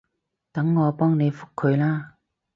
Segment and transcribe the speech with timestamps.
[0.51, 2.15] 等我幫你覆佢啦